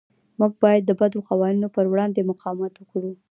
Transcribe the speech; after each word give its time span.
موږ 0.39 0.51
باید 0.63 0.83
د 0.85 0.91
بدو 0.99 1.19
قوانینو 1.29 1.67
پر 1.75 1.85
وړاندې 1.91 2.27
مقاومت 2.31 2.73
وکړو. 2.77 3.11